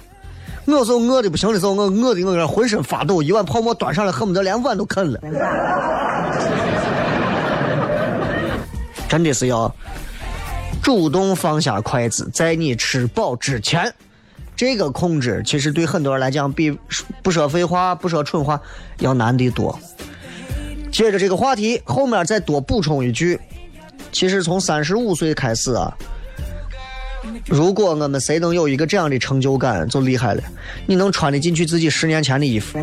[0.65, 5.19] 我有时候饿的不行的时候，我饿的我有浑身发抖，一碗泡沫端上来，恨不得连碗都啃了。
[9.09, 9.73] 真的是要
[10.81, 13.93] 主动放下筷子，在你吃饱之前，
[14.55, 16.71] 这个控制其实对很多人来讲，比
[17.21, 18.59] 不说废话、不说蠢话
[18.99, 19.77] 要难得多。
[20.91, 23.39] 接着这个话题，后面再多补充一句，
[24.11, 25.91] 其实从三十五岁开始啊，
[27.45, 30.43] 如果我们谁能有一个这样的成就感，就厉害了。
[30.85, 32.77] 你能穿得进去自己十年前的衣服。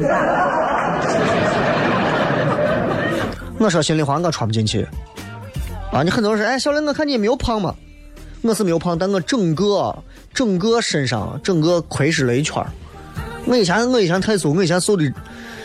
[3.59, 4.87] 我说心里话，我穿不进去。
[5.93, 7.75] 啊，你很多人说，哎，小雷，我看你也没有胖嘛。
[8.43, 9.95] 我是没有胖，但我整个
[10.33, 12.65] 整个身上整个亏实了一圈
[13.47, 15.05] 我以前我以前太瘦，我以前瘦的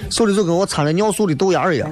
[0.09, 1.89] 瘦的就跟我掺了尿素的豆芽一样，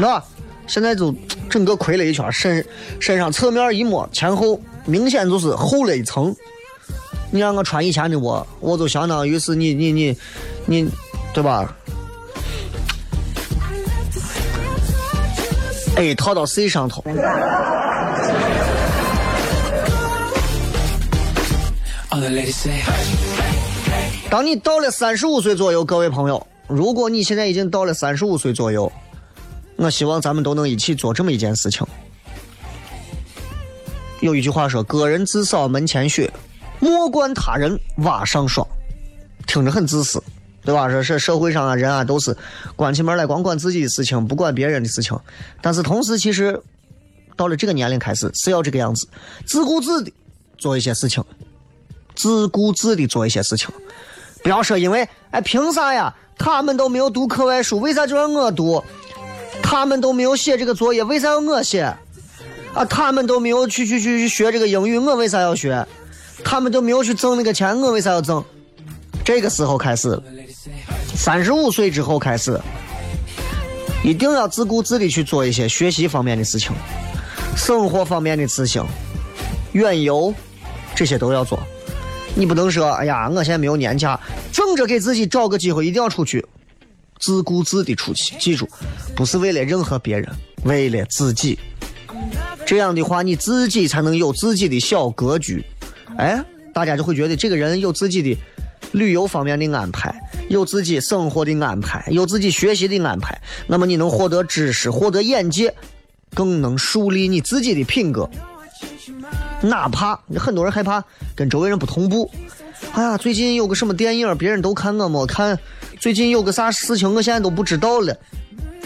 [0.00, 0.22] 那？
[0.68, 1.14] 现在就
[1.52, 2.64] 整个亏了一圈身
[2.98, 6.34] 身上侧面一摸，前后明显就是厚了一层。
[7.30, 10.16] 你让我穿以前的我，我就相当于是你你你
[10.64, 10.88] 你，
[11.34, 11.76] 对吧
[15.96, 17.04] ？A 套到 C 上头
[24.30, 28.90] 当你到了三十五岁左右，各位朋友，如果你现在已经到了三十五岁左右，
[29.76, 31.86] 我希望咱们都能一起做这么一件事情。
[34.20, 36.32] 有一句话说：“个人自扫门前雪，
[36.78, 38.66] 莫管他人瓦上霜。”
[39.48, 40.22] 听着很自私，
[40.64, 40.88] 对吧？
[40.88, 42.36] 说是社会上啊人啊都是
[42.76, 45.18] 关起门来光管自己的事情，不管别人的事情。
[45.60, 46.62] 但是同时，其实
[47.36, 49.08] 到了这个年龄开始是要这个样子，
[49.44, 50.12] 自顾自的
[50.56, 51.24] 做一些事情，
[52.14, 53.68] 自顾自的做一些事情。
[54.44, 56.14] 不要说因为哎凭啥呀？
[56.38, 58.82] 他们都没有读课外书，为啥就让我读？
[59.72, 61.80] 他们都没有写这个作业，为啥要我写？
[62.74, 65.86] 啊，他们都没有去去去去学这个英语，我为啥要学？
[66.44, 68.44] 他们都没有去挣那个钱，我为啥要挣？
[69.24, 70.20] 这个时候开始，
[71.16, 72.60] 三十五岁之后开始，
[74.04, 76.70] 一定要自顾自的去做一些学习方面的事情，
[77.56, 78.84] 生活方面的事情，
[79.72, 80.34] 远游，
[80.94, 81.58] 这些都要做。
[82.34, 84.20] 你不能说，哎呀，我现在没有年假，
[84.52, 86.44] 挣着给自己找个机会，一定要出去，
[87.22, 88.36] 自顾自的出去。
[88.38, 88.68] 记住，
[89.16, 90.28] 不是为了任何别人，
[90.64, 91.58] 为了自己。
[92.66, 95.64] 这样的话，你自己才能有自己的小格局。
[96.16, 98.36] 哎，大家就会觉得这个人有自己的
[98.92, 100.14] 旅游方面的安排，
[100.48, 103.40] 有自己生活的安排，有自己学习的安排。
[103.66, 105.74] 那么你能获得知识，获得眼界，
[106.34, 108.28] 更能树立你自己的品格。
[109.62, 111.02] 哪怕很多人害怕
[111.36, 112.30] 跟周围人不同步，
[112.92, 115.56] 哎呀，最近有个什么电影，别人都看我没看；
[116.02, 118.12] 最近有个啥事情，我现在都不知道了。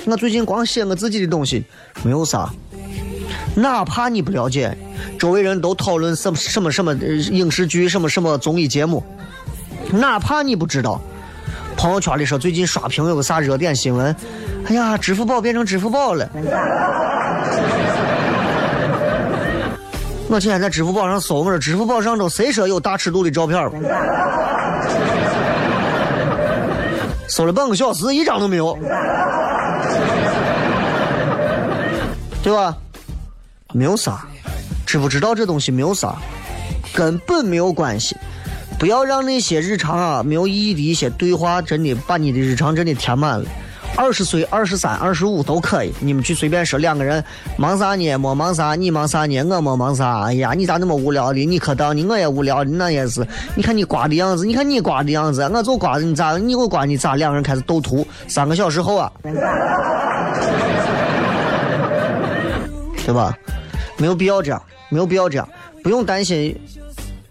[0.05, 1.64] 我最近光写我自己的东西，
[2.02, 2.50] 没有啥。
[3.55, 4.76] 哪怕你不了解，
[5.18, 9.02] 周围人都讨论什么什么什么影视剧，什么什么综艺节目，
[9.90, 11.00] 哪怕你不知道，
[11.74, 14.14] 朋友圈里说最近刷屏有个啥热点新闻，
[14.66, 16.29] 哎呀，支付宝变成支付宝了。
[20.29, 23.59] 我今天在支付宝上搜，我说支付宝上头谁说有大尺度的照片？
[27.29, 28.79] 搜了半个小时，一张都没有，
[32.43, 32.77] 对吧？
[33.73, 34.27] 没有啥，
[34.87, 36.15] 知不知道这东西没有啥，
[36.95, 38.17] 根本没有关系。
[38.79, 43.47] 不要让那些日常啊没有意义的一些对话，真的把你的日常真的填满了。
[43.97, 47.25] 二十岁、二十三、二十五都可以，你们去随便说两个人
[47.57, 48.17] 忙啥呢？
[48.19, 49.43] 没忙啥，你忙啥呢？
[49.43, 50.25] 我没忙啥。
[50.25, 51.45] 哎呀，你咋那么无聊的？
[51.47, 53.27] 你可当的，我也无聊的，那也是。
[53.55, 56.37] 你看你瓜的样子，你看你瓜的样子，我做瓜，你咋？
[56.37, 57.17] 你给我瓜你咋？
[57.17, 59.11] 两个人开始斗图，三个小时后啊，
[63.05, 63.37] 对吧？
[63.97, 65.49] 没有必要这样，没有必要这样，
[65.83, 66.55] 不用担心。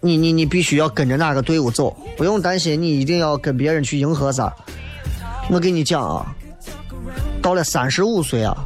[0.02, 4.54] 你你你必须要跟着哪个队伍走，不用担心你一定要跟别人去迎合啥。
[5.50, 6.26] 我跟你讲啊。
[7.46, 8.58] 到了三十五岁啊，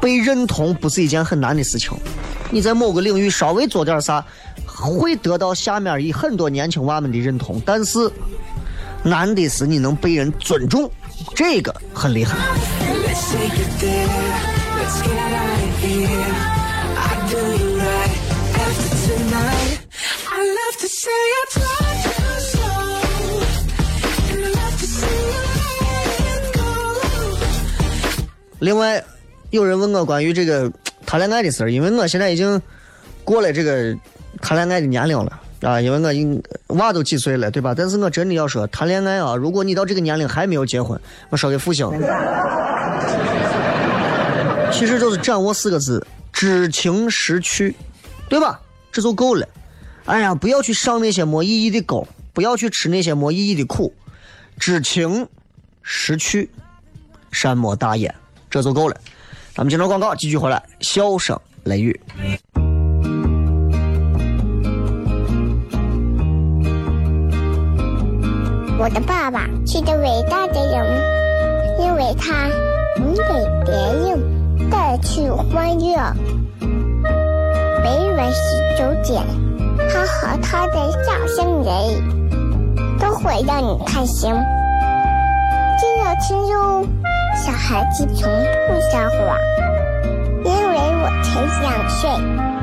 [0.00, 1.92] 被认同不是一件很难的事情。
[2.50, 4.24] 你在某个领域稍微做点啥，
[4.64, 7.60] 会得到下面一很多年轻娃们的认同。
[7.62, 8.10] 但是
[9.02, 10.90] 难的是你能被人尊重，
[11.36, 12.38] 这个很厉害。
[28.64, 29.04] 另外，
[29.50, 30.72] 有人问我关于这个
[31.04, 32.60] 谈恋爱的事儿，因为我现在已经
[33.22, 33.94] 过了这个
[34.40, 37.74] 谈恋爱的年龄了啊，因为我应娃都几岁了，对吧？
[37.76, 40.98] 但是我真的要说，谈恋爱啊，如果你到这个年龄还没有结婚，
[41.28, 41.86] 我说给复兴，
[44.72, 47.76] 其实就是掌握四个字：知情识趣，
[48.30, 48.58] 对吧？
[48.90, 49.46] 这就够了。
[50.06, 53.92] 哎呀，不要去上那些没意义的钩，不要去吃那些没意义的苦，
[54.58, 55.28] 知情
[55.82, 56.48] 识趣，
[57.30, 58.14] 善莫大焉。
[58.54, 58.94] 这就够了，
[59.52, 60.62] 咱们接着广告，继续回来。
[60.78, 62.00] 笑声雷雨，
[68.78, 70.86] 我的爸爸是个伟大的人，
[71.80, 72.46] 因为他
[72.96, 73.24] 能给
[73.66, 75.96] 别人带去欢乐。
[77.82, 78.38] 每晚十
[78.78, 79.20] 九点，
[79.90, 84.32] 他和他的笑声人，都会让你开心。
[85.76, 86.86] 记得听哟。
[87.34, 88.30] 小孩子从
[88.68, 89.36] 不撒谎，
[90.44, 92.53] 因为我才两岁。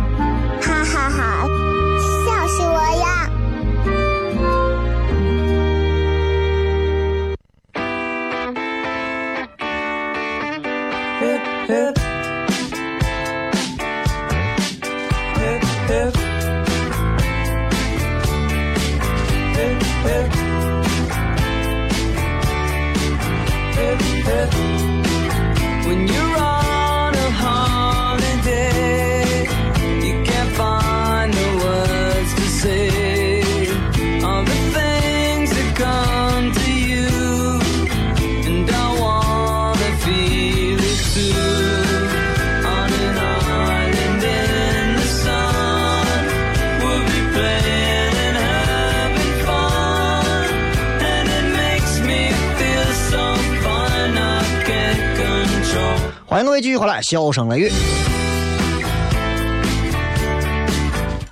[56.26, 57.72] 欢迎各位继续回来，笑声雷雨。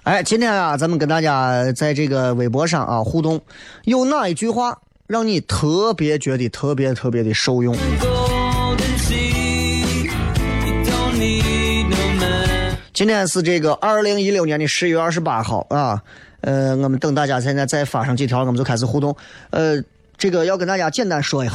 [0.03, 3.39] 哎，今天啊，咱们跟大家在这个微博上啊互动，
[3.85, 4.77] 有哪一句话
[5.07, 7.75] 让你特别觉得特别特别的受用？
[12.91, 16.01] 今天是这个二零一六年的十月二十八号啊，
[16.41, 19.15] 呃，我们等大家现在再发上几条，我们就开始互动。
[19.51, 19.81] 呃，
[20.17, 21.53] 这个要跟大家简单说一下，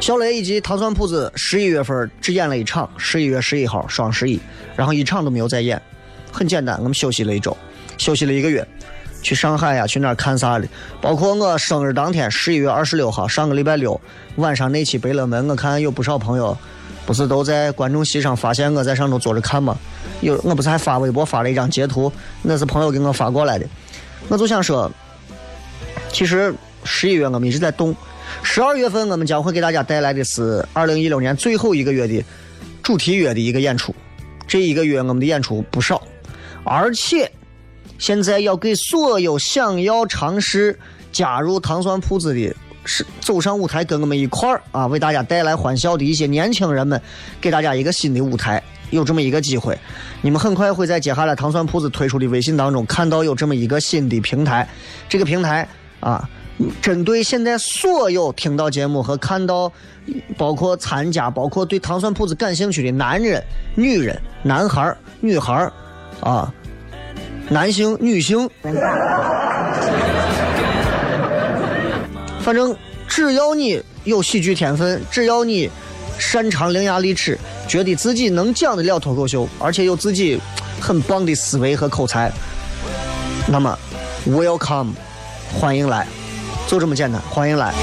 [0.00, 4.40] 小雷以及糖蒜铺子十一月份只演了一场，十一月十一号双十一，
[4.74, 5.80] 然后一场都没有再演。
[6.32, 7.54] 很简单，我们休息了一周，
[7.98, 8.66] 休息了一个月，
[9.20, 10.66] 去上海呀，去哪儿看啥的。
[11.02, 14.00] 包括我生日当天，十一月二十六号，上个礼拜六
[14.36, 16.56] 晚上那期《百乐门》，我看有不少朋友。
[17.06, 19.76] 不是都在观众席上发现我在上头坐着看吗？
[20.20, 22.10] 有我不是还发微博发了一张截图，
[22.42, 23.66] 那是朋友给我发过来的。
[24.28, 24.90] 我就想说，
[26.10, 27.94] 其实十一月我们一直在动，
[28.42, 32.24] 十二月份我们将会给大家带来的是二零一六年最后一个月的
[32.82, 33.94] 主题月的一个演出。
[34.46, 36.02] 这一个月我们的演出不少，
[36.64, 37.30] 而且
[37.98, 40.78] 现在要给所有想要尝试
[41.12, 42.54] 加入糖蒜铺子的。
[42.86, 47.00] 是走上舞台跟我们一块儿啊，为大家带来欢笑的一些年轻人们，
[47.38, 49.78] 给大家一个新的舞台，有这么一个机会，
[50.22, 54.66] 你们很快会在接下来糖蒜铺子推出的微信当中看到有这么一个新的平台，
[55.10, 55.68] 这个平台
[56.00, 56.28] 啊，
[56.80, 59.72] 针对现在所有听到节目和看到，
[60.36, 63.42] 包括参加，包括对糖蒜铺子感兴趣的男人、
[63.74, 65.70] 女人、男孩、女孩
[66.20, 66.52] 啊，
[67.48, 68.48] 男性、女性。
[72.42, 75.70] 反正只要你有喜剧天分，只要你
[76.18, 77.38] 擅长伶牙俐齿，
[77.68, 80.40] 觉得自己能讲得了脱口秀，而且有自己
[80.80, 82.32] 很棒的思维和口才，
[83.46, 83.78] 那么
[84.26, 84.88] welcome，
[85.52, 86.06] 欢迎来，
[86.70, 87.74] 就这么简单，欢迎来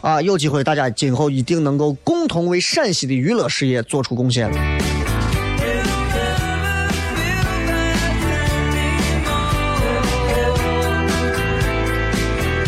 [0.00, 0.22] 啊！
[0.22, 4.50] 有机会大家今后一定能够共同为陕西的娱乐事业做出贡献。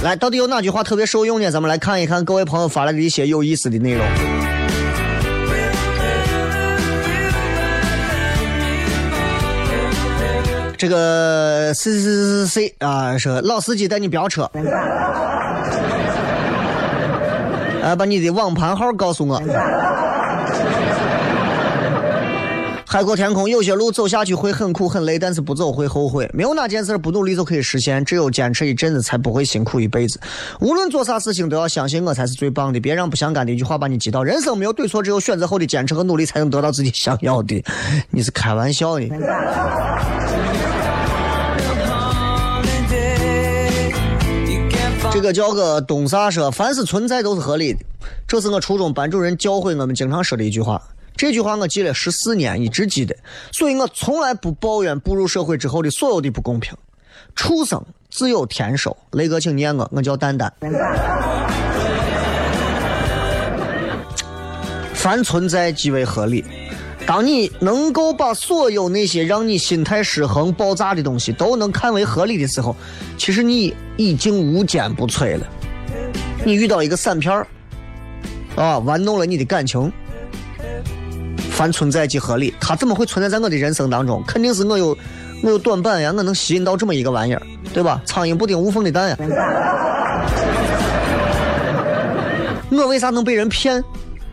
[0.02, 1.50] 来，到底有哪句话特别受用呢？
[1.50, 4.04] 咱们来看一看各位朋友发来的一些有意思的内容。
[10.78, 14.48] 这个 C C C C C 啊，说老司机带你飙车，
[17.82, 19.42] 啊，把你的网盘号告诉我。
[22.90, 26.26] 海阔天空，有些路走下去会很苦很累，但是不走会后悔。
[26.32, 30.18] 没有哪件事不努力就可以实现，只有坚持一阵子，才不会辛苦一辈子。
[30.60, 32.80] 无论做啥事情，都要相信我才是最棒的。
[32.80, 34.22] 别让不相干的一句话把你击倒。
[34.22, 37.62] 人生没有对错，只有选择后的坚持和努力，才能得到自己想要的。
[38.10, 39.04] 你是开玩笑的？
[45.10, 47.80] 这个叫个东啥说，凡是存在都是合理的。
[48.26, 50.80] 这是我初中班主任教会我们经常说的一句话。
[51.16, 53.16] 这句话我记了十四年，一直记得，
[53.50, 56.72] 所以我从来不抱怨步入社会之后的所有的不公平。
[57.34, 60.52] 畜生自有天收，雷哥，请念我，我叫蛋蛋。
[64.94, 66.44] 凡存在即为合理。
[67.08, 72.76] 当你能够把所有那些让你心态失衡、爆炸的东西都能看为合理的时候，
[73.16, 75.46] 其实你已经无坚不摧了。
[76.44, 77.46] 你遇到一个散片儿，
[78.56, 79.90] 啊，玩弄了你的感情。
[81.50, 84.22] 凡存在即合理，它怎么会存在在我的人生当中？
[84.26, 84.94] 肯定是我有
[85.42, 87.40] 我有短板呀，我能吸引到这么一个玩意儿，
[87.72, 88.02] 对吧？
[88.04, 89.16] 苍蝇不叮无缝的蛋呀。
[92.70, 93.82] 我为啥能被人骗？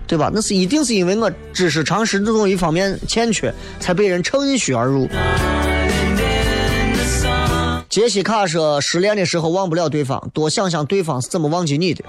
[0.08, 0.30] 对吧？
[0.34, 5.08] 那是一定是因为我知识常识这种一方面欠缺，才被人趁虚而入。
[7.90, 12.04] 杰西卡说：“失恋的时候忘不了对方，多想想对方是怎么忘记你的。”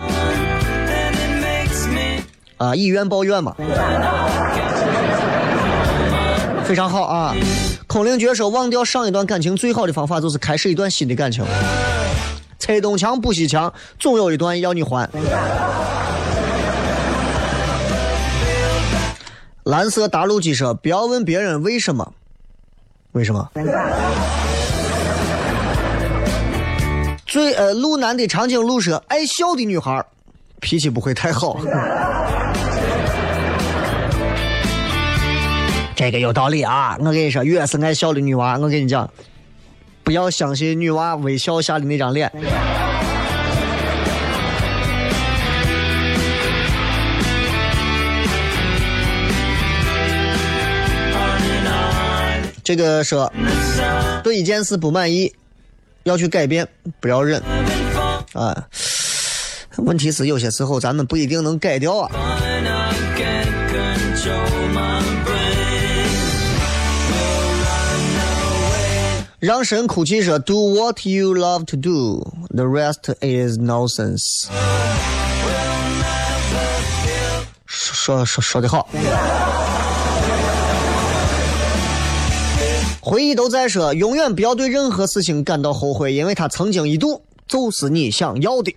[2.58, 3.54] 啊，以怨报怨嘛。
[6.64, 7.32] 非常好啊！
[7.86, 11.44] 空灵绝说，忘掉上一段感情最好的方法就是开始一段新的感情。
[12.58, 15.08] 拆东墙补西墙，总有一段要你还。
[19.66, 22.12] 蓝色大陆鸡说，不要问别人为什么，
[23.10, 23.50] 为什么？
[27.26, 30.06] 最呃，路南的长颈鹿说，爱笑的女孩
[30.60, 31.58] 脾气不会太好。
[35.96, 36.96] 这个有道理啊！
[37.00, 39.10] 我跟你说，越是爱笑的女娃，我跟你讲，
[40.04, 42.30] 不要相信女娃微笑下的那张脸。
[52.66, 53.32] 这个说
[54.24, 55.32] 对一件事不满意，
[56.02, 56.66] 要去改变，
[56.98, 57.40] 不要忍
[58.32, 58.66] 啊。
[59.76, 62.10] 问题是有些时候咱们不一定能改掉啊。
[69.38, 74.48] 让神哭泣说：“Do what you love to do, the rest is nonsense。”
[77.64, 78.88] 说说说的好。
[78.92, 79.45] Yeah.
[83.08, 88.74] 回忆都在说，永远不要对任何事情感到后悔，因为它曾经一度就是你想要的。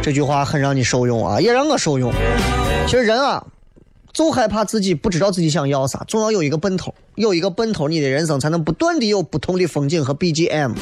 [0.00, 2.10] 这句话很让你受用啊，也让我受用。
[2.86, 3.44] 其实人啊，
[4.14, 10.72] 就害怕自己不知道自己想要啥，总要有一个奔头，有一个奔头，你的人生才能不断的有不同的风景和 BGM。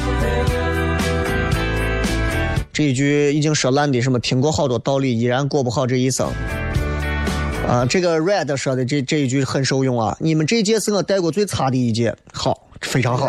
[2.73, 6.31] 这一句已经说烂的，什么听过好多道理，依然过不好这一生。
[7.69, 10.17] 啊，这个 Red 说的这这一句很受用啊！
[10.21, 13.27] 你们这届是我带过最差的一届，好，非常好。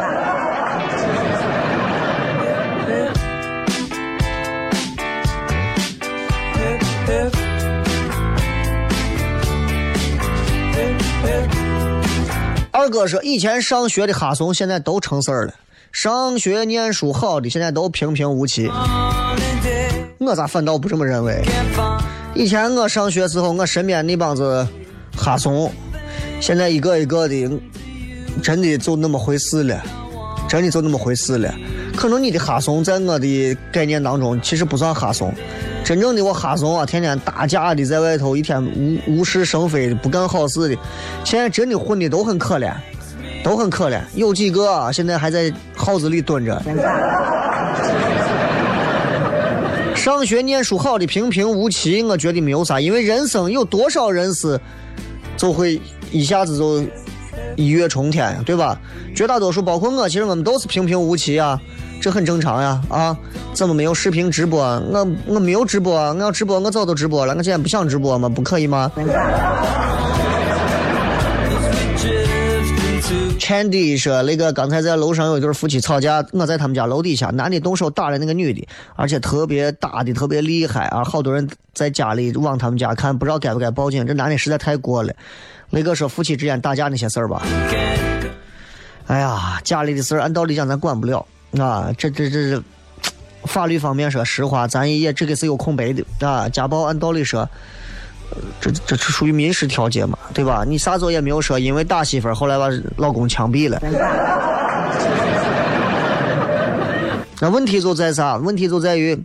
[12.72, 15.54] 二哥说，以前上学的哈怂现在都成事儿了，
[15.92, 18.72] 上学念书好的现在都平平无奇。
[20.20, 21.42] 我咋反倒不这么认为？
[22.38, 24.66] 以前我上学时候，我身边那帮子
[25.18, 25.72] 哈怂，
[26.40, 27.50] 现在一个一个的，
[28.44, 29.82] 真的就那么回事了，
[30.48, 31.52] 真的就那么回事了。
[31.96, 35.34] 可能你的哈怂在我的概念当中其实不算哈怂，
[35.84, 40.78] 真正的我哈怂啊，天天打架的，在外头一天无无事生非的，不干好事的，
[41.24, 42.72] 现在真的混的都很可怜，
[43.44, 44.00] 都很可怜。
[44.14, 46.62] 有几个啊，现在还在号子里蹲着。
[50.08, 54.58] 上学念书好的平平无奇，我觉得没有啥，因为人生有多少人是
[55.36, 55.82] 就会
[56.14, 56.82] 一下子就
[57.58, 58.80] 一跃冲天，对吧？
[59.14, 61.60] 绝大多数包括我，其实我们都是平平无奇啊，
[62.00, 62.82] 这很正常呀。
[62.88, 63.18] 啊，
[63.54, 64.62] 怎么没有视频直播？
[64.64, 68.30] 我我没有直播，我要直播我早都直播了，我今天不想直播吗？
[68.30, 68.90] 不可以吗
[73.40, 81.04] ？Chandy 说：“那个刚才在楼上有一对夫妻吵架，我在他们家楼底下，男的动手打了那个女的，而且特别打的特别厉害啊！
[81.04, 84.06] 好多人在家里往他们家看，不知道该不该报警。
[84.06, 85.14] 这男的实在太过了。
[85.70, 87.42] 那个说夫妻之间打架那些事儿吧，
[89.06, 91.26] 哎呀，家里的事儿按道理讲咱管不了
[91.58, 91.94] 啊。
[91.98, 92.62] 这这这，
[93.44, 96.50] 法律方面说实话，咱也这个是有空白的啊。
[96.50, 97.48] 家暴按道理说。”
[98.60, 100.64] 这这是属于民事调解嘛，对吧？
[100.68, 103.82] 你啥时候也没有说因为打媳妇儿，后来把老公枪毙了。
[107.40, 108.36] 那问题就在啥？
[108.38, 109.18] 问题就在于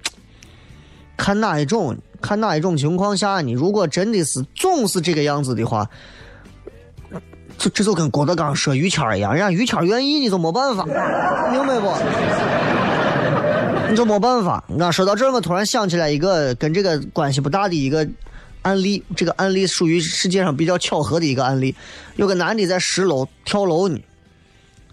[1.16, 5.88] 看哪一种，看哪一种情况下你如果真的是总是这个样子的话，
[7.58, 10.84] 这这就跟郭德纲说于谦一样，人家于谦愿意，你就没办法，
[11.50, 11.92] 明白不？
[13.90, 14.62] 你就没办法。
[14.68, 18.06] 那说到这，我突然想起来一个跟这个关系不大的一个。
[18.62, 21.74] 案例，这个案例属于世界上比较巧合的一个案例。
[22.16, 24.00] 有个男的在十楼跳楼呢，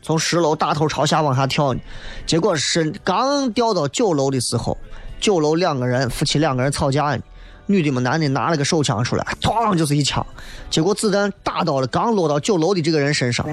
[0.02, 1.80] 从十楼大头朝下往下跳呢，
[2.26, 4.78] 结果是刚掉到九楼的时候，
[5.20, 7.20] 九楼两个人夫妻两个人吵架呢，
[7.68, 10.26] 女的嘛男的拿了个手枪出来，咣就是一枪，
[10.70, 13.46] 结果子弹打到了刚落到九楼的这个人身上，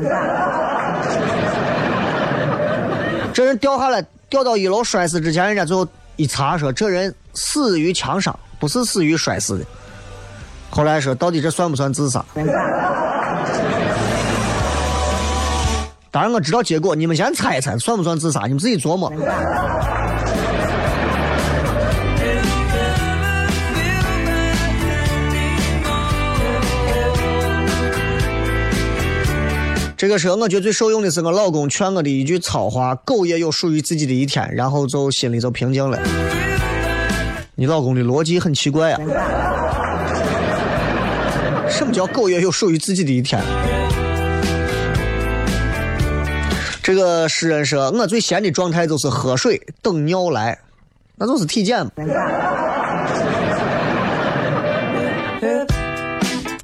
[3.34, 5.86] 这人掉下来掉到一楼摔死之前，人家最后
[6.16, 9.66] 一查说这人死于枪伤，不是死于摔死的。
[10.70, 12.24] 后来说，到底这算不算自杀？
[16.10, 18.42] 当然我知道结果，你们先猜一猜，算不算自杀？
[18.42, 19.12] 你们自己琢磨。
[29.96, 35.98] 这个时候，我觉得最受用的是我老公劝我的一句糙话：“狗也有属于自己的一天。”然后就心里就平静了。
[37.54, 39.00] 你老公的逻辑很奇怪啊。
[41.77, 43.39] 什么叫狗也有属于自己的一天？
[46.83, 50.59] 这个诗人说：“我最闲的状态就是喝水等尿来，
[51.16, 51.87] 那就是体检。”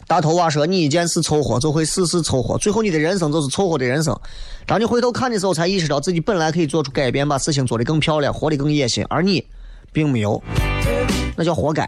[0.07, 4.19] 大头娃说：“你一件事凑合，就会事事凑合，最后你的人生就是凑合的人生。
[4.65, 9.47] 当你回头看的时候，才意识到自己本来可以做出改变，把事情做得更漂亮，活得更野心，而你
[9.93, 10.43] 并没有，
[11.37, 11.87] 那叫活该。”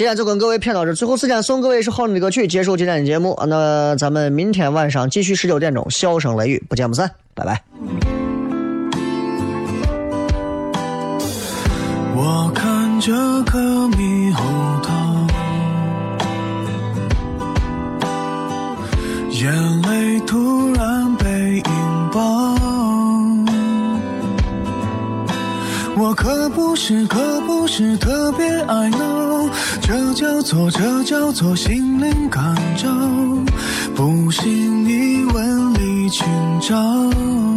[0.00, 3.38] 今天就跟各位骗到这，最后时间送各位一首好听的歌曲，结束今天的节目。
[3.46, 7.62] 那咱们明天晚上继续十九点钟，笑声雷雨，不见不散，拜拜。
[12.16, 13.58] 我看着个
[13.90, 14.42] 猕猴
[14.82, 15.26] 桃，
[19.32, 22.59] 眼泪突然被引爆。
[26.00, 29.50] 我可不是，可不是特别爱闹，
[29.82, 32.88] 这叫做，这叫做心灵感召，
[33.94, 36.24] 不信你问李清
[36.58, 37.49] 照。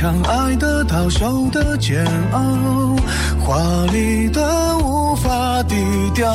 [0.00, 2.96] 中的枪，爱得到，受的煎熬，
[3.44, 3.58] 华
[3.92, 5.76] 丽的无法低
[6.14, 6.32] 调。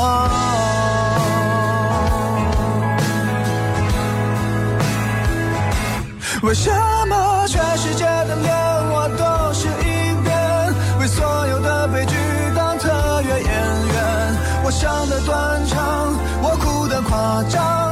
[6.43, 6.69] 为什
[7.07, 8.55] 么全世界的脸
[8.91, 10.29] 我都是一遍？
[10.99, 12.15] 为所有的悲剧
[12.55, 14.35] 当特约演员？
[14.63, 16.13] 我想的断肠，
[16.43, 17.84] 我哭的夸张。